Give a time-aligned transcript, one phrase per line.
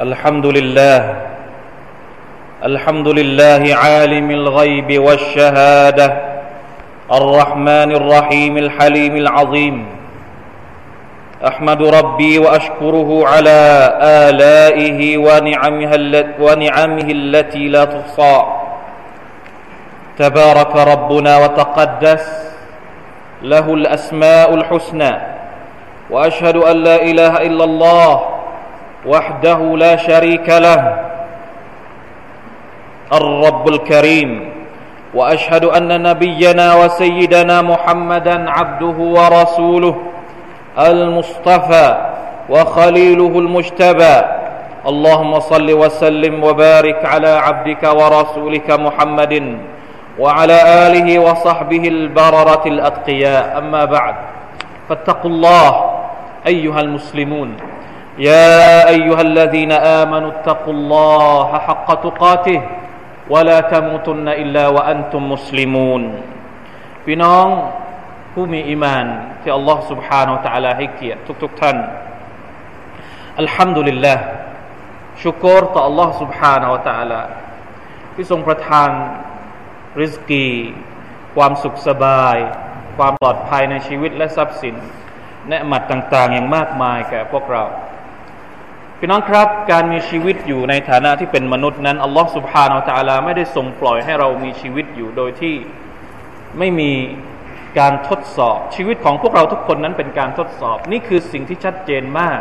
[0.00, 1.14] الحمد لله.
[2.64, 6.16] الحمد لله عالم الغيب والشهادة.
[7.12, 9.86] الرحمن الرحيم الحليم العظيم.
[11.46, 13.60] أحمد ربي وأشكره على
[14.02, 18.42] آلائه ونعمه ونعمه التي لا تحصى.
[20.18, 22.54] تبارك ربنا وتقدس.
[23.42, 25.12] له الأسماء الحسنى.
[26.10, 28.33] وأشهد أن لا إله إلا الله.
[29.06, 30.80] وحده لا شريك له
[33.12, 34.30] الرب الكريم.
[35.14, 39.94] وأشهد أن نبينا وسيدنا محمدا عبده ورسوله
[40.78, 41.88] المصطفى
[42.50, 44.16] وخليله المجتبى.
[44.86, 49.34] اللهم صل وسلم وبارك على عبدك ورسولك محمد
[50.18, 53.58] وعلى آله وصحبه البررة الأتقياء.
[53.58, 54.14] أما بعد
[54.88, 55.70] فاتقوا الله
[56.46, 57.50] أيها المسلمون.
[58.19, 62.59] يا ايها الذين امنوا اتقوا الله حق تقاته
[63.29, 66.03] ولا تموتن الا وانتم مسلمون
[67.05, 67.47] พี่น้อง
[68.33, 69.05] ผู้มีอิมาน
[69.41, 71.77] ที่อัลลอฮ์ سبحانه และ تعالى ให้เกียรติทุกๆท่าน
[73.39, 74.23] อัลฮัมดุลิลลาห์
[75.23, 77.21] ชุกรต่อ Allah سبحانه และ تعالى
[78.15, 78.89] ที่ทรงประทาน
[80.01, 80.47] ริสกี
[81.35, 82.37] ความสุขสบาย
[82.97, 84.75] ความปลอดภัยในชีวิตและทรัพย์สิน
[85.49, 87.63] แนะมัดต่างๆ อย่างมากมายแก่พวกเรา
[88.99, 95.55] พี่น้องครับ การมีชีวิตอยู่ในฐานะที่เป็นมนุษย์นั้นอัลลอฮ์ سبحانه และ تعالى ไม่ได้ทรงปล่อยให้เรามีชีวิตอยู่โดยที่
[96.57, 96.91] ไม่มี
[97.79, 102.39] การทดสอบ ชีวิตของพวกเราทุกคนนั้นเป็นการทดสอบ นี่คือสิ่งที่ชัดเจนมาก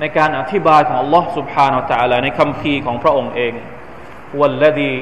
[0.00, 3.54] ในการอธิบายของอัลลอฮ์ سبحانه และ تعالى ในคำพีของพระองค์เอง
[4.40, 4.94] والذي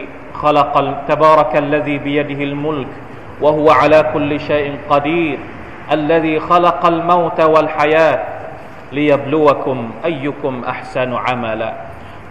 [0.42, 0.74] خلق
[1.10, 2.90] تبارك الذي بيده الملك
[3.44, 5.38] وهو على كل شيء قدير
[5.96, 7.38] الذي خلق الموت
[8.97, 11.71] ลียบลูวคุมอายุคุมอัพซานุอามาละ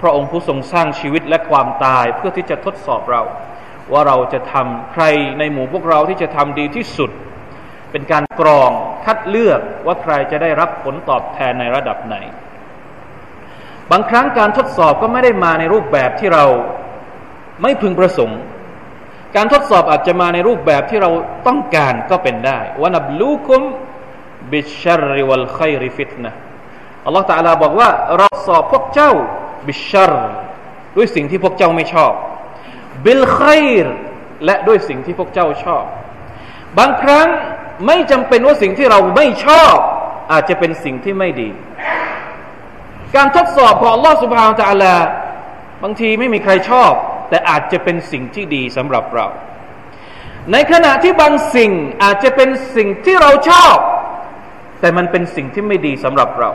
[0.01, 3.23] พระองค์ผู้ทรงสร้างชีวิตและความตายเพื่อที่จะทดสอบเรา
[3.93, 5.05] ว่าเราจะทำใคร
[5.39, 7.11] ในหมู่พวกเราที่จะทำดีที่สุด
[7.91, 8.71] เป็นการกรอง
[9.05, 12.17] คัดเลือกว่าใครจะได้รับผลตอบแทนในระดับไหน
[13.91, 16.45] บางครั้งการทดสอบก็ไม่ได้มาในรูปแบบที่เรา
[17.63, 18.41] ไม่พึงประสงค์
[19.37, 21.11] การทดสอบอาจจะมาในรูปแบบที่เรา
[21.47, 23.63] ต้องการก็เป็นได้วันับลูคุม
[24.53, 26.33] บิชรริวัลขัยริฟิตนะ
[27.07, 27.89] อัลลอฮฺตาลาบอกว่า
[28.19, 29.13] เราสอบพวกเจ้า
[29.69, 30.13] บิชร
[30.97, 32.13] ด้วยสิ่งที่พวกเจ้าไม่ชอบ
[33.05, 33.87] บิลขัยร
[34.45, 35.85] และด้วยสิ่งที่พวกเจ้าชอบ
[36.79, 37.29] บางครั้ง
[37.87, 39.77] ไม่จำเป็นว่าสิ่งที่เราไม่ชอบ
[40.33, 41.51] อาจจะเป็นสิ่งที่ไม่ดี
[43.17, 44.97] การทดสอบของอัลลอฮฺสุบฮานตะลา
[45.83, 46.93] บางทีไม่มีใครชอบ
[47.29, 49.27] แต่อาจจะเป็นสิ่งที่ดีสำหรับเรา
[50.53, 51.71] ในขณะที่บางสิ่ง
[52.03, 53.77] อาจจะเป็นสิ่งที่เราชอบ
[54.81, 56.51] แต่มันเป็นสิ่งที่ไม่ดีสำหรับเรา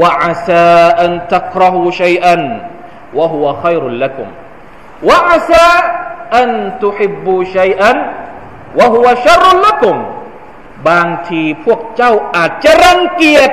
[0.00, 2.42] ว่าอาซาอันตักรหูชัยอัน
[3.18, 4.28] วะฮุวะขัยรุลละกุม
[5.08, 5.68] ว่าอาซา
[6.38, 6.50] อัน
[6.82, 7.96] ตุฮิบบูชัยอัน
[8.78, 9.96] วะฮุวะชรุลละกุม
[10.88, 13.50] บางทีพวกเจ้าอาจจะรังเกียจ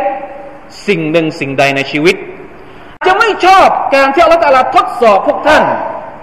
[0.88, 2.16] สิ่งหนึ่งสิ่งใดในชีวิต
[3.06, 5.64] จะไม่ชอบการที่อัลลอฮฺทดสอบพวกท่าน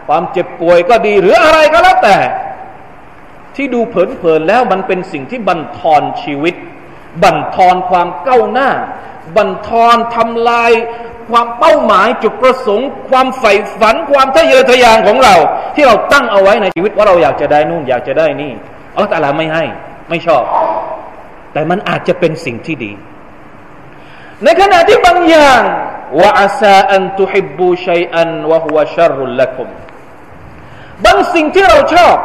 [0.08, 2.16] ความเจ็บป่วยก็ดีหรืออะไรก็แล้วแต่
[3.56, 6.54] ที่ดูเผินๆแล้วมันเป็นสิ่งที่บั่นทอนชีวิต
[7.22, 8.70] บั่นทอนความก้าวหน้า
[9.36, 10.72] บั่นทอนทำลาย
[11.30, 15.34] ความเป้าหมายจุดประสงค์ ความใฝ่ฝันความทะเยอทะยานของเรา
[15.74, 18.52] ที่เราตั้งเอาไว้ในชีวิตว่าเราอยากจะได้นู่นอยากจะได้นี่
[18.94, 19.64] อัลลอฮฺไม่ให้
[20.08, 20.42] ไม่ชอบ
[21.52, 22.92] แต่มันอาจจะเป็นสิ่งที่ดี
[24.44, 25.62] ในขณะที่บางอย่าง
[26.20, 29.68] ว่าอาซาอันตุฮิบูชัยอันวะฮุวชารุลละคุม
[31.04, 32.16] บางสิ่งที่เราชอบ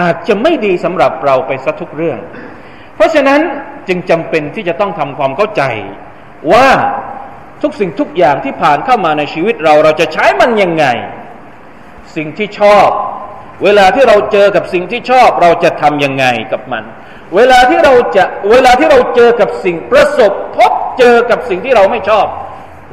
[0.00, 2.18] อาจจะไม่ดีสำหรับเราไปสักทุกเรื่อง
[2.96, 3.40] เพราะฉะนั้น
[3.88, 5.62] จึงจำเป็นที่จะต้องทำความเข้าใจ
[6.52, 6.68] ว่า
[7.62, 10.86] ทุกสิ่งทุกอย่างที่ผ่านเข้ามาในชีวิตเราเราจะใช้มันยังไง
[12.16, 12.88] สิ่งที่ชอบ
[13.64, 16.84] เวลาที่เราเจอกับสิ่งที่ชอบ เราจะทำยังไงกับมัน
[17.36, 22.26] เวลาที่เราจะเวลาที่เราเจอกับสิ่งประสบ พบเจอกับสิ่งที่เราไม่ชอบ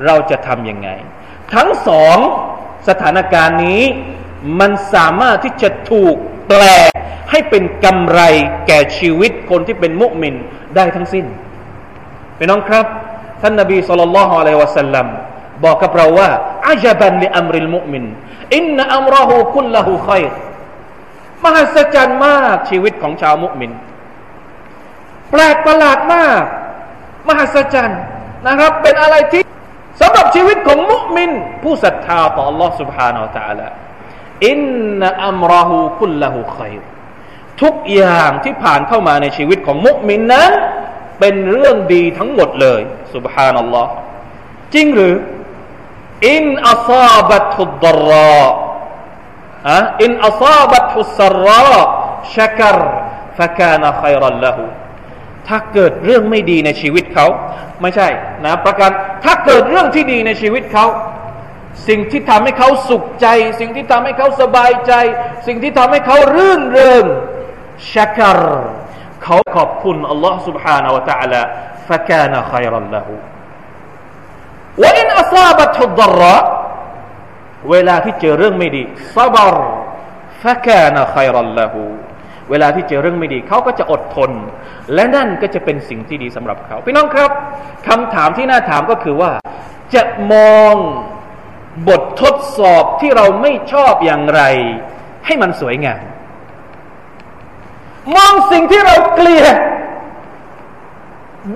[0.06, 0.90] เราจะทำยังไง
[1.54, 2.18] ทั้งสอง
[2.90, 3.84] สถานการณ์นี้
[4.60, 6.16] มันสามารถที่จะถูก
[6.51, 6.63] แปล
[7.31, 8.21] ให้เป็นกำไร
[8.67, 10.35] แก่ชีวิตคนที่เป็นมุสลิม
[10.77, 11.25] ได้ทั้งสิ้น
[12.39, 12.87] พี่น้องครับ
[13.43, 15.07] ท่านนบีสุลต่านละฮ์อะลัยวะสัลลัม
[15.65, 16.29] บอกกับเราว่า
[16.69, 18.05] อาจบันลิอัมริลมุมิน
[18.57, 20.25] อินนอัมรหูคุลละหูขัย
[21.45, 23.71] มหัศจรรย์มากชีวิตของชาวมุมิน
[25.31, 26.43] แปลกประหลาดมาก
[27.29, 28.01] มหัศจรรย์
[28.47, 29.43] นะครับ เป็นอะไรที่
[30.01, 31.31] สำหรับชีวิตของมุมิน
[31.63, 33.67] ผู้ศรัทธาต่อ Allah سبحانه และ تعالى
[34.48, 34.60] อิน
[35.00, 36.74] นอัมรหูคุลละหูขัย
[37.62, 40.52] ทุกอย่างที่ผ่านเข้ามาในชีวิตของมุมินนั้น
[41.20, 42.82] เป็นเรื่องดีทั้งหมดเลย
[43.14, 43.92] สุบฮานัลลอฮ์
[44.74, 45.16] จริงหรือ
[46.28, 48.42] อินอัซาบัตุดดรอ
[49.70, 51.78] อะอินอัซาบัตุสรอ
[52.36, 52.80] ชักร
[53.38, 54.64] ฟะกานะขัยรัลละหู
[55.48, 57.28] ถ้าเกิดเรื่องไม่ดีในชีวิตเขา
[57.82, 58.08] ไม่ใช่
[58.46, 58.92] นะประการ
[59.24, 60.86] ถ้าเกิดเรื่องที่ดีในชีวิตเขา
[61.89, 63.27] สิ่งที่ทำให้เขาสุขใจ
[63.61, 64.93] สิ่งที่ทำให้เขาสบายใจ
[65.47, 67.05] สิ่งที่ทำให้เขารื่นเริง
[67.93, 68.41] ชักร
[69.25, 71.43] เขาขอบคุณอัลลอฮ์ سبحانه และ تعالى
[71.89, 73.07] فكان خيرا له
[74.83, 76.43] وإن أصابته الضراء
[77.71, 78.83] เวลาที่เจอเรื่องไม่ดี
[79.17, 79.57] ซาบร
[80.43, 81.83] ฟะกานะขัยรัลละหู
[82.51, 84.31] เวลาที่เจอเรื่องไม่ดี เขาก็จะอดทน
[84.95, 87.31] และนั่นก็จะเป็นสิ่งที่ดีสำหรับเขา พี่น้องครับ
[87.89, 89.31] คำถามที่น่าถามก็คือว่า
[89.95, 90.75] จะมอง
[91.88, 94.42] บททดสอบที่เราไม่ชอบอย่างไร
[95.26, 96.02] ให้มันสวยงาม
[98.16, 99.58] มองสิ่งที่เราเกลียด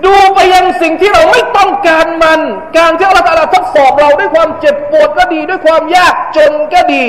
[0.04, 2.40] ดูไปยังสิ่งที่เราไม่ต้องการมัน
[2.78, 7.04] การที่อัลลอฮฺทดสอบเราด้วยความเจ็บปวดก็ดี ด้วยความยากจนก็ดี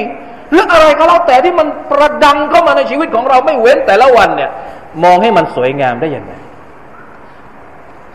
[0.52, 4.52] หรืออะไรก็แล้วแต่ที่มันประดังเข้ามาในชีวิตของเราไม่เว้นแต่ละวันเนี่ย
[5.04, 6.34] มองให้มันสวยงามได้ยังไง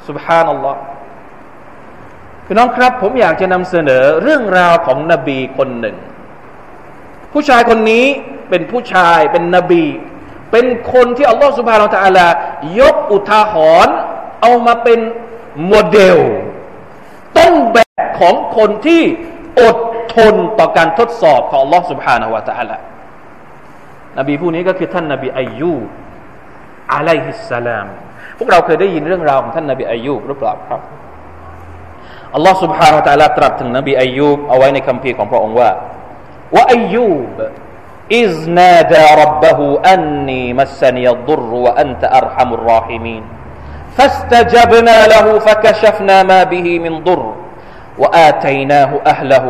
[0.08, 5.96] สุบฮานัลลอฮ์ี่น้องครับ ผมอยากจะนำเสนอเรื่องราวของนบีคนหนึ่ง
[7.32, 8.06] ผู้ชายคนนี้
[8.50, 9.84] เป็นผู้ชายเป็นนบี
[10.52, 12.28] เป็นคนที่อัลลอฮฺ سبحانه وتعالى
[12.80, 13.54] ยกอุทาห
[13.86, 13.94] รณ์
[14.42, 15.00] เอามาเป็น
[15.66, 16.18] โมเดล
[17.38, 19.02] ต้นแบบของคนที่
[19.60, 19.76] อด
[20.16, 22.72] ทนต่อการทดสอบของอัลลอฮฺ سبحانه وتعالى
[24.18, 25.74] นบีผู้นี้ก็คือท่านนบีอัยยู
[26.94, 27.86] บ عليه السلام
[28.38, 30.82] พวกเราเคยได้ยินเรื่องราวของท่านนบีอัยยูบหรือเปล่าครับ
[32.37, 35.69] Allah سبحانه และ تعالى ตรัสถึงนบีอายุเอาไว้ในคัมภีร์ของพระองค์ว่า
[36.55, 37.07] ว่าอายุ
[37.37, 37.39] บ
[38.11, 39.59] إذ نادى ربه
[39.93, 43.23] أني مسني الضر وأنت أرحم الراحمين
[43.97, 47.25] فاستجبنا له فكشفنا ما به من ضر
[47.97, 49.45] وآتيناه أهله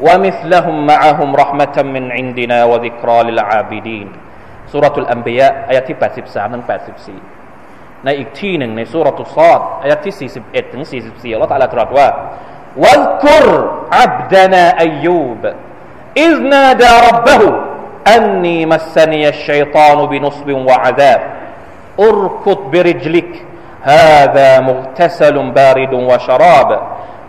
[0.00, 4.08] ومثلهم معهم رحمة من عندنا وذكرى للعابدين
[4.72, 6.22] سورة الأنبياء อายะที่83ถึ
[6.60, 6.64] ง
[7.06, 7.43] 84
[8.04, 12.08] ในอีกที่หนึ่งในสุรตุซอดอายะที่41ถึง44อัลลอฮฺตรัสตรัสว่า
[12.76, 15.42] واذكر عبدنا أيوب
[16.16, 17.42] إذ نادى ربه
[18.16, 21.20] أني مسني الشيطان بنصب وعذاب
[22.00, 23.44] اركض برجلك
[23.82, 26.80] هذا مغتسل بارد وشراب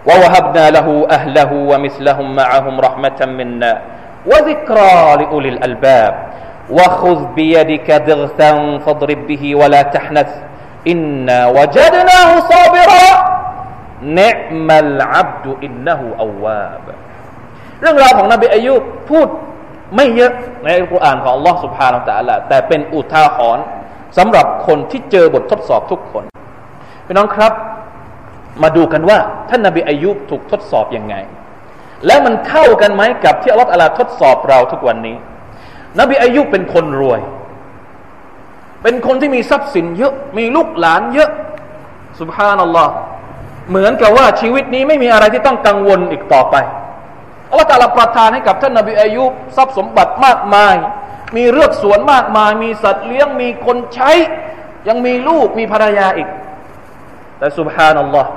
[0.06, 3.82] ووهبنا له أهله ومثلهم معهم رحمة منا
[4.26, 6.14] وذكرى لأولي الألباب
[6.70, 10.30] وخذ بيدك ضغثا فاضرب به ولا تحنث
[10.92, 13.08] إنا وجدناه صابرا
[14.20, 16.86] نعم العبد إنه أواب
[17.82, 18.74] เรื่องราวของนบีอายุ
[19.10, 19.28] พูด
[19.96, 20.32] ไม่เยอะ
[20.64, 23.64] ในอัลกุรอานของ Allah سبحانه และ تعالى แต่เป็นอุทาหรณ์
[24.18, 26.24] สำหรับคนที่เจอบททดสอบทุกคน
[27.06, 27.54] พี่น้องครับ
[28.64, 29.18] มาดูกันว่า
[29.50, 31.16] ท่านนาบีอายุบถูกทดสอบยังไง
[32.06, 35.16] แล้วมันเข้ากันไหมกับที่อัลลอฮฺทดสอบเราทุกวันนี้
[36.00, 37.20] นบีอายุบเป็นคนรวย
[38.89, 41.31] เป็นคนที่มีทรัพย์สินเยอะ มีลูกหลานเยอะ
[42.21, 42.93] สุบฮานัลลอฮ์
[43.71, 46.57] เหมือนกับว่าชีวิตนี้ไม่มีอะไรที่ต้องกังวลอีกต่อไป
[47.51, 50.75] อัลลอฮฺตาลาประทานให้กับท่านนาบีอายุบทรัพย์สมบัติมากมาย
[51.37, 54.11] มีเรือกสวนมากมาย มีสัตว์เลี้ยงมีคนใช้
[54.89, 56.29] ยังมีลูกมีภรรยาอีก
[57.39, 58.31] แต่สุบฮานัลลอฮ์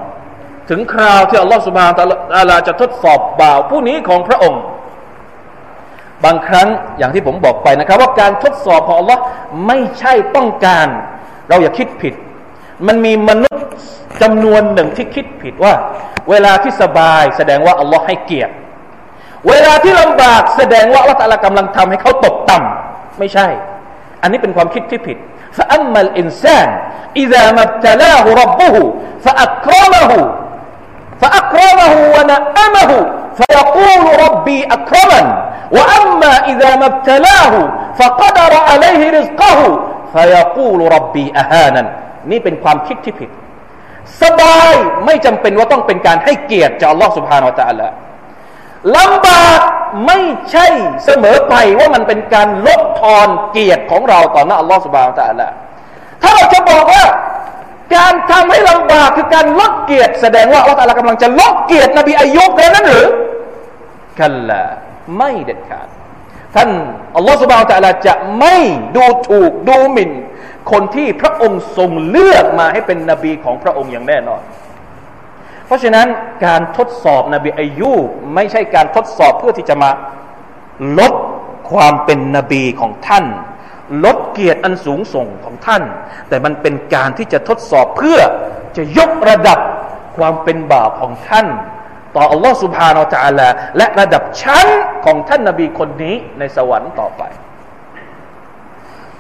[0.69, 4.61] ถึงคราวที่อัลลอฮ์สุบฮานตะลาจะทดสอบบ่าวผู้นี้ของพระองค์
[6.24, 9.20] บางครั้งอย่างที่ผมบอกไปนะครับ ว่าการทดสอบของอัลลอฮ์
[9.66, 10.88] ไม่ใช่ต้องการ
[11.48, 12.14] เราอย่าคิดผิด
[12.86, 13.68] มันมีมนุษย์
[14.22, 15.74] จำนวนหนึ่งที่คิดผิดว่า
[16.30, 18.54] เวลาที่สบายแสดงว่าอัลลอฮ์ให้เกียรติ
[19.48, 23.46] เวลาที่ลำบากแสดงว่าอัลลอฮ์ตะลากำลังทำให้เขาตกต่ำ ไม่ใช่
[24.22, 25.18] อันนี้เป็นความคิดที่ผิด
[25.56, 26.68] فأما الإنسان
[27.16, 28.74] إذا ما ابتلاه ربه
[29.24, 30.12] فأكرمه
[31.20, 32.90] فأكرمه ونأمه
[33.38, 35.26] فيقول ربي أكرمن
[35.76, 37.54] وأما إذا ما ابتلاه
[37.98, 39.58] فقدر عليه رزقه
[40.14, 41.84] فيقول ربي أهانا
[42.30, 43.30] นี่เป็นความคิดที่ผิด
[44.22, 44.72] สบาย
[45.06, 47.88] ไม่จำเป็นว่าต้องเป็นการให้เกียรติจาก Allah سبحانه และ تعالى
[48.96, 49.60] ลำบาก
[50.06, 50.18] ไม่
[50.50, 50.66] ใช่
[51.04, 55.48] เสมอไปว่ามันเป็นการลดทอนเกียรติของเราต่อหน้าอัลลอฮฺสุบานตะละ
[56.22, 57.04] ถ้าเราจะบอกว่า
[57.96, 63.06] การทำให้ลำบากคือการลดเกียรติแสดงว่าอัลลอฮฺกำลังจะลดเกียรตินบีอายุบแล้วนั้นหรือ
[64.20, 64.62] กัลละ
[65.17, 65.87] ไม่เด็ดขาด
[66.55, 66.69] ท่าน
[67.15, 68.55] อัลลอฮฺสุบานตะละจะไม่
[68.95, 70.11] ดูถูกดูหมิ่น
[70.71, 74.41] คนที่พระองค์ทรงเลือกมาให้เป็นนบีของพระองค์อย่างแน่นอน
[75.65, 76.07] เพราะฉะนั้น
[76.45, 77.91] การทดสอบนบีอายุ
[78.35, 79.91] ไม่ใช่การทดสอบเพื่อที่จะมา
[80.99, 81.13] ลด
[81.71, 83.25] ความเป็นนบีของท่าน
[84.05, 85.83] ลดเกียรติอันสูงส่งของท่าน
[86.29, 88.19] แต่มันเป็นการที่จะทดสอบเพื่อ
[88.77, 89.59] จะยกระดับ
[90.17, 91.47] ความเป็นบาปของท่าน
[92.15, 93.39] ต่ออัลลอฮ์สุบฮานาจัลล
[93.77, 94.67] และระดับชั้น
[95.05, 97.23] ของท่านนาบีคนนี้ในสวรรค์ต่อไป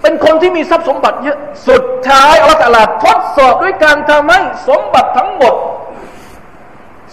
[0.01, 1.37] เป็นคนที่มีทรัพย์สมบัติเยอะ
[1.69, 5.55] สุดท้ายอัลลอฮ์ลาทดสอบด้วยการทำให้สมบัติทั้งหมด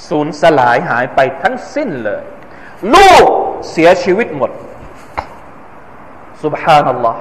[0.09, 2.23] สูญสลายหายไปทั้งสิ้นเลย
[2.95, 3.25] ลูก
[3.71, 4.51] เสียชีวิตหมด
[6.45, 7.21] สุบฮานัลลอฮ์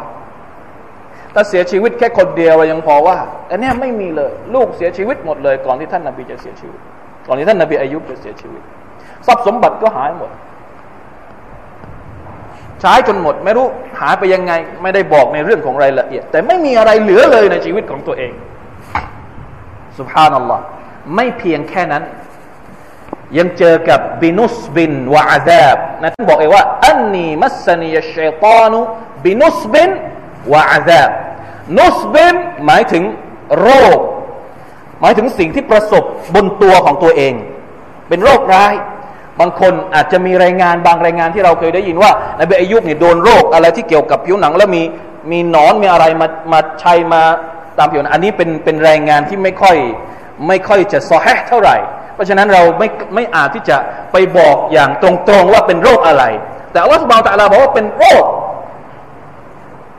[1.33, 3.17] ถ้าเสียชีวิตแค่คนเดียวยังพอว่า
[3.51, 6.79] อันนี้ไม่มีเลย ลูกเสียชีวิตหมดเลย ก่อนที่ท่านนาบีจะเสียชีวิต
[7.27, 8.61] ก่อนที่ท่านนาบีอายุจะเสียชีวิต
[9.27, 10.31] ทรัพย์สมบัติก็หายหมด
[12.81, 13.67] ใช้จนหมด ไม่รู้
[13.99, 18.31] หายไปยังไง ไม่ได้บอกในเรื่องของรายละเอียด แต่ไม่มีอะไรเหลือเลยในชีวิตของตัวเอง
[19.97, 20.63] สุภานัลลอฮ์
[21.15, 22.03] ไม่เพียงแค่นั้น
[23.37, 28.79] ยังเจอกับบินุสบินวะอาซาบนะท่านบอกเองว่า อันนีมัสนียชัยตานุ
[29.25, 29.89] บินุสบิน
[30.53, 31.09] วะอาซาบ
[31.79, 33.03] นุสบินหมายถึง
[33.61, 33.99] โรค
[35.05, 36.03] มายถึงสิ่งที่ประสบ
[36.35, 37.33] บนตัวของตัวเอง
[38.09, 38.73] เป็นโรคร้าย
[39.39, 44.81] บางคนอาจจะมีรายงานบางรายงานที่เราเคยได้ยินว่านบีอายุเนี่ยโดนโรคอะไรที่เกี่ยวกับผิวหนัง แล้วมี
[45.31, 47.21] มีหนอนมีอะไรมามาชัยมา
[47.77, 49.77] ตามผิวหนังอันนี้เป็นเป็นรายงานที่ไม่ค่อย
[50.47, 51.77] ไม่ค่อยจะซอแฮเท่าไหร่
[52.15, 53.77] เพราะฉะนั้นเราไม่ไม่อาจที่จะ
[54.11, 55.09] ไปบอกอย่างตร
[55.41, 56.23] งๆว่าเป็นโรคอะไร
[56.71, 58.23] แต่อัลลอฮฺสุบานตะลาบอกว่าเป็นโรค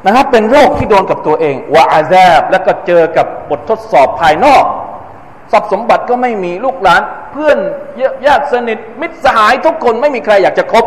[0.06, 4.64] นะครับเป็นโรคที่โดนกับตัวเองวาอาซาบแล้วก็เจอกับบททดสอบภายนอก
[5.52, 7.58] ทรัพย์สมบัติก็ไม่มีลูกหลาน เพื่อน
[8.26, 10.84] ญาติสนิท มิตรสหายทุกคนไม่มีใครอยากจะคบ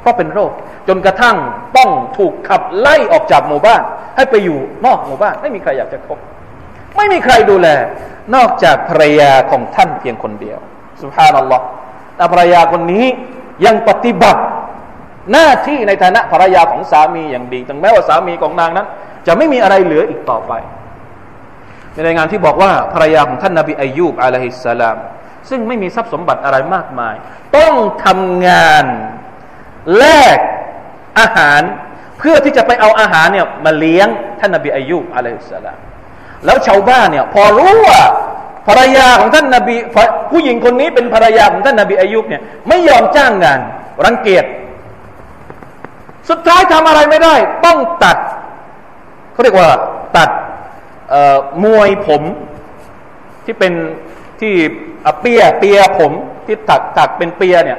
[0.00, 0.50] เพราะเป็นโรค
[0.88, 1.36] จนกระทั่ง
[1.76, 3.82] ต้องถูกขับไล่ออกจากหมู่บ้าน
[4.16, 6.18] ให้ไปอยู่นอกหมู่บ้าน ไม่มีใครอยากจะคบ
[6.96, 7.68] ไม่มีใครดูแล
[8.34, 10.58] นอกจากภรรยาของท่านเพียงคนเดียว
[11.00, 11.64] สุภาพนัลลอฮ์
[12.16, 13.04] แต่ภรรยาคนนี้
[13.66, 14.42] ยังปฏิบัติ
[15.32, 18.86] หน้าที่ในฐานะภรรยาของสามีอย่างดีถึงแม้ว่าสามีของนางนั้น
[19.26, 20.52] จะไม่มีอะไรเหลืออีกต่อไป
[21.94, 24.96] ในรายงานที่บอกว่าภรรยาของท่านนาบีอายูบอะลัยฮิสสลาม
[25.50, 27.14] ซึ่งไม่มีทรัพย์สมบัติอะไรมากมาย
[27.56, 27.74] ต้อง
[28.04, 28.84] ทำงาน
[29.98, 30.04] แล
[30.36, 30.38] ก
[31.20, 31.60] อาหาร
[32.18, 34.08] เพื่อที่จะไปเอาอาหารเนี่ยมาเลี้ยง
[34.40, 35.78] ท่านนาบีอายูบอะลัยฮิสสลาม
[36.44, 38.00] แล้วชาวบ้านเนี่ยพอรู้ว่า
[38.68, 39.76] ภรรยาของท่านนาบี
[40.30, 43.60] ผู้หญิงคนนี้เป็นภรรยาของท่านนาบีอายุบเนี่ยไม่ยอมจ้างงาน
[44.04, 44.44] รังเกียจ
[46.30, 47.34] สุดท้ายทำอะไรไม่ได้
[47.64, 48.16] ต้องตัด
[49.32, 49.68] เขาเรียกว่า
[50.16, 50.30] ตัด
[51.64, 52.22] มวยผม
[53.44, 53.72] ที่เป็น
[54.40, 54.54] ที่
[55.20, 56.12] เปียเปียผม
[56.46, 57.78] ที่ตัดตัดเป็นเปียเนี่ย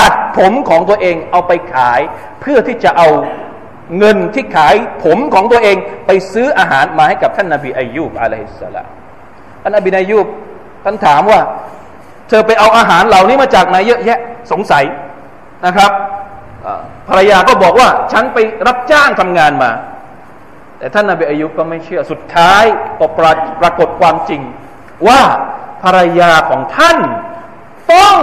[0.00, 2.00] ตัดผมของตัวเองเอาไปขาย
[2.40, 3.08] เพื่อที่จะเอา
[3.98, 5.76] เงินที่ขายผมของตัวเอง
[6.06, 8.88] ไปซื้ออาหารมาให้กับท่านนาบีอายุบอะลัยฮิสสลาม
[9.62, 10.26] ท่านนาบีอายุบ
[10.84, 11.40] ท่านถามว่า
[12.28, 14.18] เธอไปเอาอาหารเหล่านี้มาจากไหนเยอะแยะ
[14.52, 14.84] สงสัย
[15.66, 15.90] นะครับ
[17.08, 19.70] ภรรยาก็บอกว่า ฉันไปรับจ้างทำงานมา
[20.79, 22.63] แต่ท่านนาบีอายุก็ไม่เชื่อสุดท้าย
[22.99, 23.25] ก็ปร
[23.61, 24.41] ปรากฏความจริง
[25.07, 25.21] ว่า
[25.83, 26.97] ภรรยาของท่าน
[27.93, 28.17] ต้อง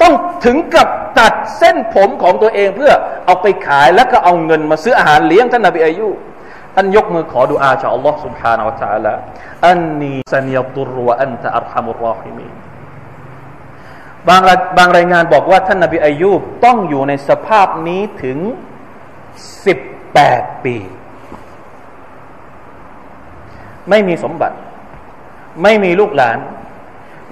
[0.00, 0.12] ต้อง
[0.44, 2.92] ถึงกับตัดเส้นผมของตัวเองเพื่อ
[3.26, 6.08] เอาไปขายแล้วก็เอาเงินมาซื้ออาหารเลี้ยงท่านนาบีอายุ
[6.74, 9.14] ท่านยกมือขอดุอาจากอัลลอฮ์ سبحانه และ تعالى
[9.66, 12.48] อันนีสันยัตุรวะอันตะอัรฮัมุรรอฮิมี
[14.28, 14.42] บาง
[14.78, 18.38] บางรายงานบอกว่าท่านนาบีอายุบต้องอยู่ในสภาพนี้ถึง
[19.64, 19.78] สิบ
[20.14, 20.76] แปดปี
[23.91, 24.55] ไม่มีสมบัติ
[25.63, 26.37] ไม่มีลูกหลาน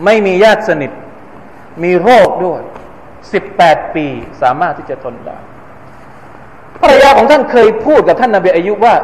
[0.06, 0.92] ไม่มีญาติสนิท
[1.84, 2.62] มีโรคด้วย
[3.34, 4.06] สิบแปดปี
[4.42, 5.38] สามารถที่จะทนได้
[6.82, 8.96] ภรรยาของท่านเคยพูดกับท่านนาบีอายุว่า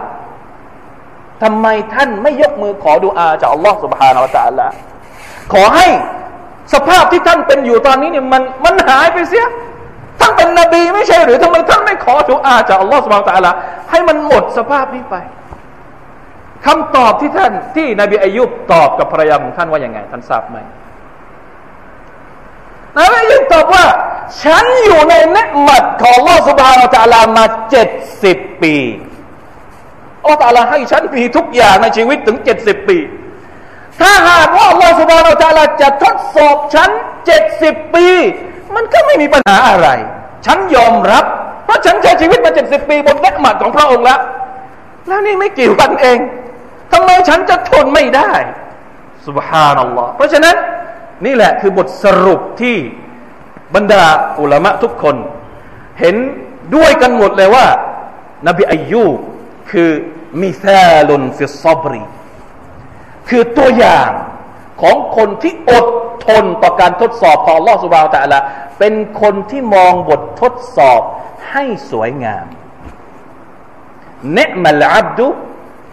[1.43, 4.21] ทำไมท่านไม่ยกมือขอดุอาจากอัลลอฮฺสุบฮานาอั
[4.53, 4.74] ลลอฮฺ
[5.53, 5.88] ขอให้
[6.74, 9.45] สภาพที่ท่านเป็นอยู่ตอนนี้เนี่ยมันมันหายไปเสีย
[10.19, 13.57] ท่านเป็นนบีไม่ใช่หรือทำไมท่านไม่ขอดุอาจากอัลลอฮฺสุบฮานาอัลลอฮฺ
[13.89, 15.15] ให้มันหมดสภาพนี้ไป
[16.65, 20.57] คำตอบที่ท่านที่นบีอายุบตอบกับภรรยาของท่านว่าอย่างไง ท่านทราบไหม
[22.98, 23.86] นบีอายุบตอบว่า
[24.43, 27.89] ฉันอยู่ในเนหมัดของลอสุบานาอัลลอฮฺมาเจ็ด
[28.24, 28.75] สิบปี
[30.24, 32.98] อัลลอฮฺตาลาให้ฉันมีทุกอย่างในชีวิตถึงเจ็ดสิบปี
[34.01, 35.27] ถ้าหากว่าอัลลอฮฺสุบานอัล
[35.60, 36.89] ลอฮฺจะทดสอบฉัน
[37.25, 38.07] เจ็ดสิบปี
[38.75, 39.88] มันก็ไม่มีปัญหาอะไร
[40.45, 41.25] ฉันยอมรับ
[41.65, 44.19] เพราะฉันใช้ชีวิตมาเจ็ดสิบปี บนเนหมัดของพระองค์แล้ว
[45.07, 46.17] แล้วนี่ไม่กี่วันเอง
[46.91, 48.31] ทำไมฉันจะทนไม่ได้
[49.27, 50.55] สุบฮานัลลอฮ์เพราะฉะนั้น
[51.25, 52.77] นี่แหละคือบทสรุปที่
[53.75, 54.03] บรรดา
[54.41, 55.15] อุลามะทุกคน
[55.99, 56.15] เห็น
[56.75, 57.65] ด้วยกันหมดเลยว่า
[58.47, 59.03] นบีอายุ
[59.71, 59.89] คือ
[60.41, 62.03] มิซาลุนฟิซอบรี
[63.29, 64.11] คือตัวอย่าง
[64.81, 65.85] ของคนที่อด
[66.27, 68.39] ทนต่อการทดสอบของลอสุบาวตะละ
[68.79, 71.01] เป็นคนที่มองบททดสอบ
[71.51, 72.45] ให้สวยงาม
[74.33, 75.27] เนมัลอับดุ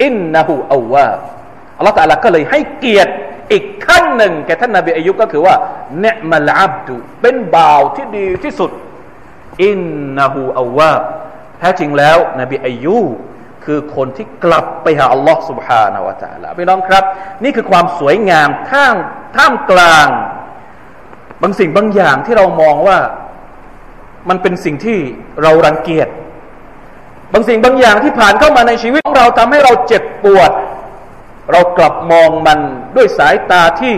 [0.03, 1.09] อินนะฮูอาวา
[1.77, 3.13] อัลลอฮฺตะลาก็เลยให้เกียรติ
[3.51, 5.55] อีกขั้นหนึ่งแก่ท่านนาบีอายุก็คือว่า
[6.01, 8.71] เนมัลอับดุเป็นบ่าวที่ดีที่สุด
[9.63, 9.79] อิน
[10.17, 10.93] นาหูอาวา
[11.59, 12.97] แท้จริงแล้ว นบีอายุ
[13.65, 17.03] คือคนที่กลับไปหาอัลลอฮ์ سبحانه และ تعالى พี่น้องครับ
[17.43, 18.95] นี่คือความสวยงามท่าม
[19.35, 20.07] ท่ามกลาง
[21.41, 22.97] บางสิ่งบางอย่างที่เรามองว่า
[24.29, 24.97] มันเป็นสิ่งที่
[25.41, 26.07] เรารังเกียจ
[27.33, 30.51] บางสิ่งบางอย่างที่ผ่านเข้ามาในชีวิตของเราทำให้เราเจ็บปวด
[31.51, 32.59] เรากลับมองมัน
[32.95, 33.95] ด้วยสายตาที่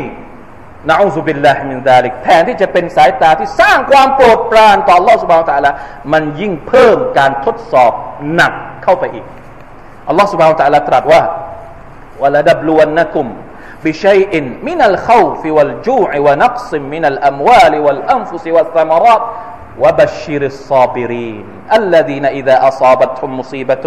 [0.90, 5.72] นะอูซุบิลลาฮิมินดาลิกแทนที่จะเป็นสายตาที่สร้างความโปรดปรานต่อ Allah سبحانه และ تعالى
[6.14, 7.92] มันยิ่งเพิ่มการทดสอบ
[8.34, 8.54] หนัก
[8.84, 9.26] เข้าไปอีก
[10.12, 11.22] Allah سبحانه และ تعالى ตรัสว่า
[12.22, 13.26] ولنبلونكم
[13.86, 14.34] بشيء
[14.70, 19.22] من الخوف والجوع ونقص من الأموال والأنفس والثمرات
[19.80, 21.46] وبشر الصابرين
[21.80, 23.86] الذين إذا أصابتهم مصيبة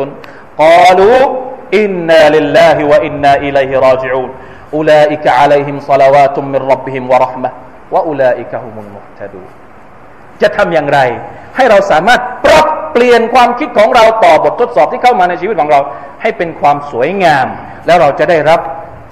[0.58, 1.18] قالوا
[1.74, 4.30] إنا لله وإنا إليه راجعون
[4.74, 7.50] أولئك عليهم صلوات من ربهم ورحمة
[7.92, 9.48] وأولئك هم المهتدون
[10.42, 11.00] จะทำอย่างไร
[11.56, 15.80] ให้เราสามารถปรับเปลี่ยนความคิดของเราต่อบททดสอบที่เข้ามาในชีวิตของเรา
[16.22, 17.46] ให้เป็นความสวยงาม
[17.86, 18.60] แล้วเราจะได้รับ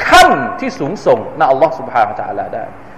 [0.08, 0.30] ขั้น
[0.60, 2.64] ที่สูงส่งนะอัลลอฮ์ سبحانه และ تعالى ได้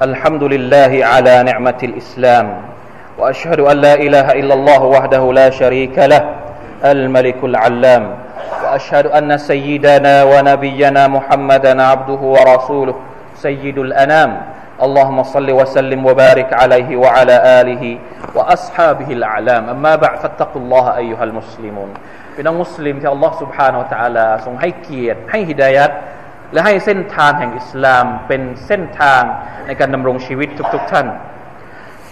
[0.00, 2.46] الحمد لله على نعمة الإسلام
[3.18, 6.24] وأشهد أن لا إله إلا الله وحده لا شريك له
[6.84, 8.04] الملك العلام
[8.64, 12.96] وأشهد أن سيدنا ونبينا محمدا عبده ورسوله
[13.36, 14.40] سيد الأنام.
[14.80, 17.98] اللهم صل وسلم وبارك عليه وعلى آله
[18.34, 19.68] وأصحابه الأعلام.
[19.68, 21.90] أما بعد فاتقوا الله أيها المسلمون.
[22.34, 25.92] เป็นมุสลิมที่อัลลอฮ์ سبحانه وتعالى และ تعالى هدايات
[26.52, 29.22] และให้เส้นทางแห่งอิสลามเป็นเส้นทาง
[29.66, 31.06] ในการดำรงชีวิตทุก ๆ ท่าน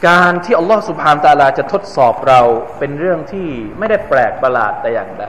[0.09, 2.41] การที่อัลลอฮฺสุบฮานตะลาจะทดสอบเรา
[2.79, 3.49] เป็นเรื่องที่
[3.79, 5.25] ไม่ได้แปลกประหลาดแต่อย่างใด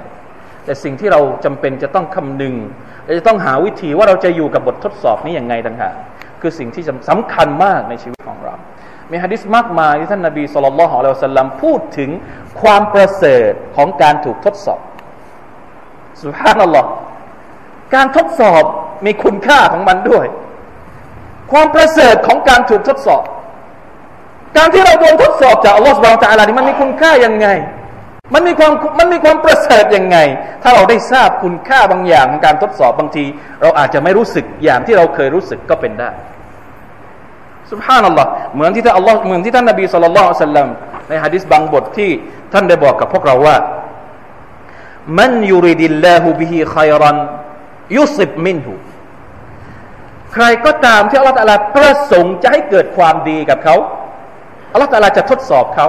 [0.65, 2.55] แต่สิ่งที่เราจำเป็นจะต้องคำนึง
[3.05, 5.95] และจะต้องหาวิธีว่าเราจะอยู่กับบททดสอบนี้อย่างไงต่างหาก
[6.41, 8.55] คือสิ่งที่สำคัญมากในชีวิตของเรา
[9.11, 12.09] มีฮะดิษมากมายที่ท่านนาบีสุลต่านละฮ์อัลลอฮสัลัมพูดถึง
[12.61, 14.81] ความประเสริฐของการถูกทดสอบ
[16.23, 16.89] สุบฮานอัลลอฮ์
[17.95, 18.63] การทดสอบ
[19.05, 20.25] มีคุณค่าของมันด้วย
[21.51, 23.23] ความประเสริฐของการถูกทดสอบ
[24.57, 27.47] การที่เราโดนทดสอบจากอัลลอฮฺสุบานตะอาลานี่มันมีคุณค่ายังไง
[28.33, 30.17] มันมีความมันมีความประเสริฐยังไง
[30.63, 33.23] ถ้าเราได้ทราบคุณค่าบางอย่างของการทดสอบบางที
[33.61, 36.09] เราอาจจะไม่รู้สึกอย่างที่เราเคยรู้สึกก็เป็นได้
[37.71, 40.67] สุภานัลลอฮ์เหมือนที่ท่านอัลลอฮ์เหมือนที่ท่านนบีสุลต่านสัลลัม
[41.09, 42.11] ในฮะดิษบางบทที่
[42.53, 43.57] ท่านได้บอกกับพวกเราว่า
[45.19, 47.17] มันยูริดิลลาหูบิฮิขัยรัน
[47.97, 48.73] ยุสิบมินหู
[50.33, 53.75] ใครก็ตามที่อัลลอฮฺตาลาประสงค์จะให้เกิดความดีกับเขา
[54.73, 55.87] อัลลอฮฺตาลาจะทดสอบเขา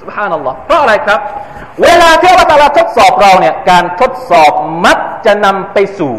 [0.00, 1.20] สุบฮานัลลอฮ์เพราะอะไรครับ
[1.82, 4.52] เวลาที่อัลลอฮฺตาลาทดสอบเราเนี่ยการทดสอบ
[4.84, 6.14] มักจะนำไปสู่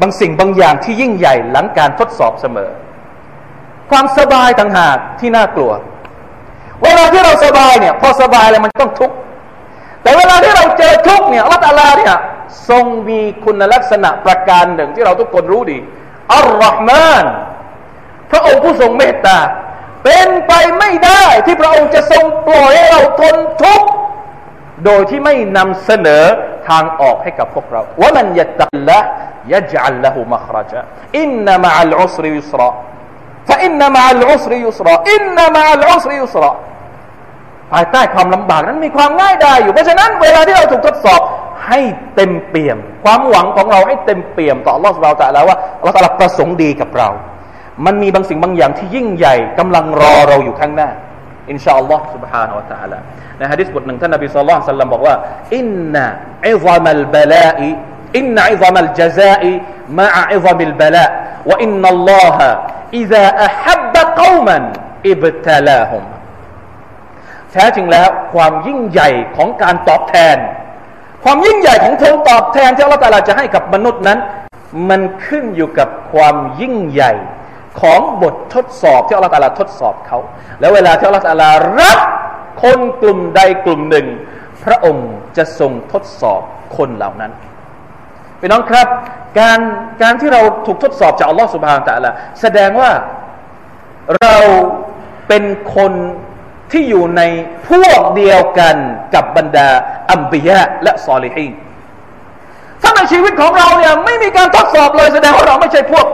[0.00, 2.70] บางสิ่งบางอย่างที่ยิ่งใหญ่หลังการทดสอบเสมอ
[3.90, 5.72] ความสบายต่างหากที่น่ากลัว
[6.82, 9.16] เวลาที่เราสบายเนี่ยพอสบายแล้วมันต้องทุกข์
[10.02, 11.56] แต่เวลาที่เราเจอทุกข์เนี่ยอัลลอ
[11.88, 12.14] ฮฺเนี่ย
[12.68, 15.78] ทรงมีคุณลักษณะประการหนึ่งที่เราทุกคนรู้ดี
[16.34, 17.24] อัลลอฮ์มาน
[18.30, 19.38] พระองค์ผู้ทรงเมตตา
[20.04, 23.88] เป็นไปไม่ได้ที่พระองค์จะทรงปล่อยให้เราทนทุกข์
[24.84, 26.24] โดยที่ไม่นำเสนอ
[26.68, 28.98] ทางออกให้กับพวกเราว่ามันยัตัลละ
[29.52, 30.80] ยัจัลละหูมัครจา
[31.20, 32.70] อินนามะอัลอุสริยุสระ
[33.48, 36.50] ฟะอินนามะอัลอุสริยุสระอินนามะอัลอุสริยุสระ
[37.72, 41.22] ภายใต้ความลำบากนั้นมีความง่ายดายอยู่เพราะฉะนั้นเวลาที่เราถูกทดสอบ
[41.67, 41.79] ให้
[42.15, 47.09] เต็มเปี่ยม ความหวังของเราให้เต็มเปี่ยมต่ออัลลอฮฺสุบไบร์ตะแล้วว่าอัลลอฮฺตะลาประสงค์ดีกับเรา
[47.85, 50.89] มันมีบางสิ่งบางอย่างที่ยิ่งใหญ่กำลังรอเราอยู่ข้างหน้า
[51.49, 52.99] อินชาอัลลอฮฺ سبحانه และ تعالى
[53.37, 55.15] ในฮะดิษบทหนึ่งท่านนบีสุลต่านสัลลัมบอกว่า
[55.57, 56.03] อินนะ
[56.49, 57.69] อิซามัลบลาอิ
[58.17, 59.51] อินนะอิซามัลจซาอิ
[59.97, 61.05] มะอิซามิลบลา
[61.49, 62.49] วะอินนัลลอฮะ
[63.01, 64.57] إذا أحب قوما
[65.13, 66.03] ابتلاهم
[67.51, 70.37] แท้จริงแล้วความยิ่งใหญ่ของการตอบแทน
[71.28, 74.18] ความยิ่งใหญ่ของการตอบแทนที่อัลลอฮฺจะให้กับมนุษย์นั้น
[74.88, 77.12] มันขึ้นอยู่กับความยิ่งใหญ่
[77.80, 80.18] ของบททดสอบที่อัลลอฮฺทดสอบเขา
[80.60, 81.24] แล้วเวลาที่อัลลอฮฺ
[81.78, 81.98] รับ
[82.62, 84.06] คนกลุ่มใดกลุ่มหนึ่ง
[84.64, 86.42] พพระองค์จะทรงทดสอบ
[86.76, 87.32] คนเหล่านั้น
[88.40, 88.88] พี่น้องครับ
[89.40, 89.60] การ
[90.02, 92.10] การที่เราถูกทดสอบจากอัลลอฮฺสุบฮานตะละ
[92.40, 92.90] แสดงว่า
[94.20, 94.36] เรา
[95.28, 95.92] เป็นคน
[96.72, 97.22] ที่อยู่ใน
[97.68, 98.76] พวกเดียวกัน
[99.14, 99.68] กับบรรดา
[100.10, 101.46] อัมบียะและซอลิฮี
[102.82, 106.06] ถ้าในชีวิตของเราเนี่ยไม่มีการทดสอบเลยแสดงว่าเราไม่ใช่พวก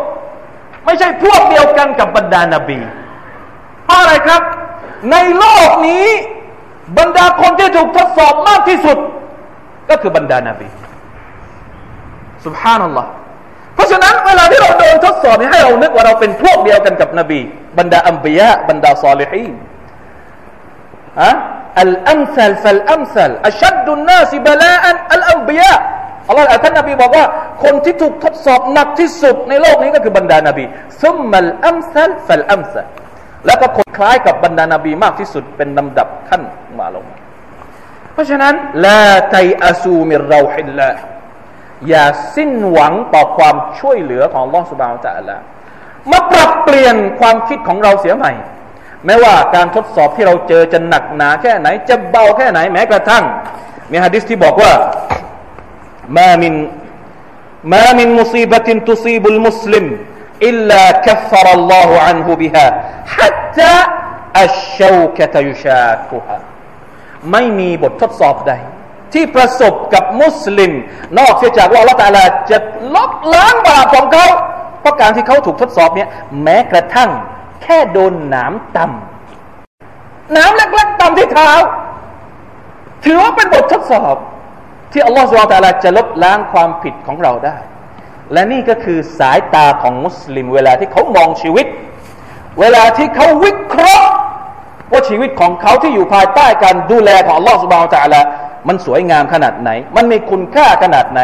[0.87, 2.81] ไม่ใช่พวกเดียวกันกับบรรดานาบี
[3.85, 4.43] เพราะอะไรครับ
[5.11, 6.07] ในโลกนี้
[6.99, 8.99] บรรดาคนที่ถูกทดสอบมากที่สุด
[9.91, 10.69] ก็คือบรรดานาบี
[12.45, 13.11] สุบฮานัลลอฮ์
[13.75, 17.41] เพราะฉะนั้นเวลาที่เราโดนทดสอบให้เรานึกว่าเราเป็นพวกเดียวกันกับนบี
[17.79, 19.53] บรรดาอัมบียะบรรดาซอลิฮีน
[21.20, 21.31] อะ
[21.81, 25.75] อัลอัมซัลฟัลอัมซัลอัชัดดุนนาสิบลาอันอัลอัมบียะ
[26.29, 27.27] อัลลอฮ์ท่านนบีบอกว่า
[27.64, 30.64] คนที่ถูกทดสอบหนักที่สุดในโลกนี้ก็คือบรรดานบี
[31.03, 32.87] ثم الأمثل فالأمثل
[33.46, 36.42] แล้วก็คนคล้ายกับบรรดานบีมากที่สุดเป็นลำดับขั้น
[36.79, 37.07] มาลง
[38.12, 38.55] เพราะฉะนั้น
[38.87, 40.88] لا تيأسوا من روح الله
[41.88, 45.37] อย่าสิ้นหวังต่อความช่วยเหลือของอัลลอฮฺ سبحانه وتعالى
[46.11, 48.33] มาปรับเปลี่ยนความคิดของเราเสียใหม่
[49.07, 53.25] แม้ว่าการทดสอบที่เราเจอจะหนักหนาแค่ไหน จะเบาแค่ไหนแม้กระทั่ง
[53.91, 54.73] มีฮะดิษที่บอกว่า
[56.16, 56.55] ما من
[57.72, 59.87] ما من مصيبة تصيب المسلم
[60.46, 66.37] إلا كفر الله عنه بها حتى الشوكة يشاكها
[67.33, 68.53] ไม่มีบททดสอบใด
[69.12, 70.73] ที่ประสบกับมุสลิม
[71.19, 72.59] นอกจากว่าอัลลอฮฺ تعالى จะ
[72.95, 74.27] ลบล้างบาปของเขา
[74.81, 76.09] เพราะการที่เขาถูกทดสอบเนี่ย
[76.43, 77.11] แม้กระทั่ง
[77.62, 81.51] แค่โดนหนามต่ำหนามเล็กๆต่ำที่เท้า
[83.05, 84.16] ถือว่าเป็นบททดสอบ
[84.92, 87.57] ที่อัลลอฮฺสุลตาลาจะลบล้างความผิดของเราได้
[88.33, 91.66] และนี่ก็คือสายตาของมุสลิม เวลาที่เขามองชีวิต
[92.61, 94.11] เวลาที่เขาวิเคราะห์
[94.92, 98.20] ว่าชีวิตของเขาที่อยู่ภายใต้การดูแลของอัลลอฮฺสุบานตะลา
[98.68, 101.20] มันสวยงามขนาดไหน มันมีคุณค่าขนาดไหน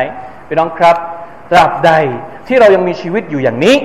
[0.49, 0.97] พี่น้องครับ
[1.51, 1.91] ตราบใด
[2.47, 3.77] ที่เรายังมีชีวิตอยู่อย่างนี้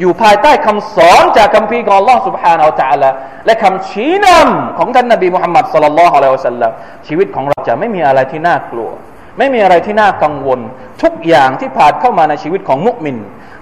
[0.00, 3.10] อยู่ภายใต้คำสอนจากคัมภีร์ของ Allah سبحانه และ تعالى
[3.46, 6.70] และคำชี้นำของท่านนบีมุฮัมมัดสัลลัลลอฮุอะลัยฮิวะสัลลัม
[7.06, 8.90] ชีวิตของเราจะไม่มีอะไรที่น่ากลัว
[9.38, 10.60] ไม่มีอะไรที่น่ากังวล
[11.02, 13.16] ทุกอย่างที่ผ่านเข้ามาในชีวิตของมุมิน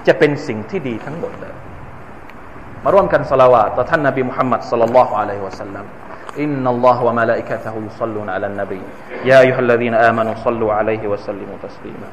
[0.06, 1.54] จะเป็นสิ่งที่ดีทั้งหมดเลย
[2.84, 5.86] มาร่วมกันสละวาต่อท่านนบีมุฮัมมัดสัลลัลลอฮุอะลัยฮิวะสัลลัม
[6.44, 8.82] إن الله وملائكته يصلون على النبي
[9.24, 12.08] يا أيها الذين آمنوا صلوا عليه وسلموا تسليما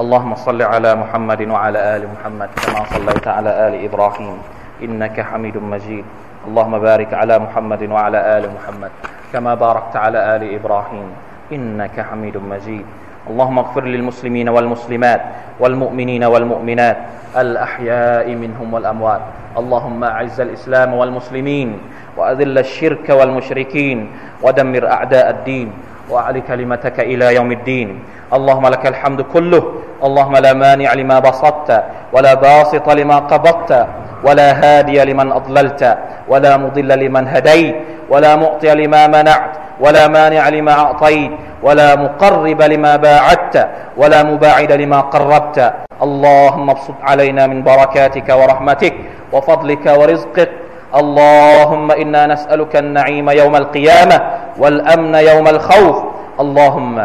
[0.00, 4.36] اللهم صل على محمد وعلى آل محمد كما صليت على آل إبراهيم
[4.80, 6.04] إنك حميد مجيد.
[6.48, 8.92] اللهم بارك على محمد وعلى آل محمد
[9.32, 11.08] كما باركت على آل إبراهيم
[11.52, 12.86] إنك حميد مجيد.
[13.28, 15.22] اللهم اغفر للمسلمين والمسلمات
[15.60, 16.98] والمؤمنين والمؤمنات
[17.36, 19.20] الأحياء منهم والأموات.
[19.60, 21.68] اللهم أعز الإسلام والمسلمين
[22.16, 23.98] وأذل الشرك والمشركين
[24.42, 25.68] ودمر أعداء الدين
[26.10, 27.88] وأعل كلمتك إلى يوم الدين.
[28.32, 29.62] اللهم لك الحمد كله.
[30.04, 31.70] اللهم لا مانع لما بسطت
[32.12, 33.86] ولا باسط لما قبضت
[34.24, 35.82] ولا هادي لمن أضللت
[36.28, 37.76] ولا مضل لمن هديت
[38.08, 43.56] ولا معطي لما منعت ولا مانع لما أعطيت ولا مقرب لما باعدت
[43.96, 45.58] ولا مباعد لما قربت.
[46.02, 48.94] اللهم ابسط علينا من بركاتك ورحمتك
[49.32, 50.50] وفضلك ورزقك.
[50.90, 54.16] اللهم إنا نسألك النعيم يوم القيامة
[54.58, 55.96] والأمن يوم الخوف.
[56.40, 56.96] اللهم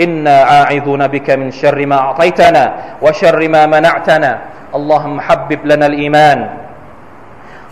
[0.00, 4.38] إنا عاعذون بك من شر ما أعطيتنا وشر ما منعتنا.
[4.74, 6.48] اللهم حبب لنا الإيمان.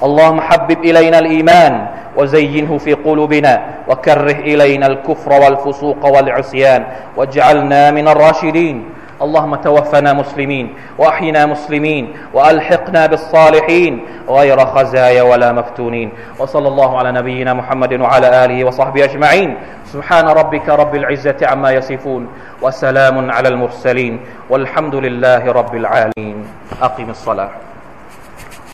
[0.02, 1.86] اللهم حبب إلينا الإيمان
[2.16, 6.84] وزينه في قلوبنا وكره إلينا الكفر والفسوق والعصيان
[7.16, 8.84] واجعلنا من الراشدين.
[9.22, 17.52] اللهم توفنا مسلمين وأحينا مسلمين وألحقنا بالصالحين غير خزايا ولا مفتونين وصلى الله على نبينا
[17.54, 19.56] محمد وعلى آله وصحبه أجمعين
[19.92, 22.28] سبحان ربك رب العزة عما يصفون
[22.62, 26.36] وسلام على المرسلين والحمد لله رب العالمين
[26.82, 27.50] أقم الصلاة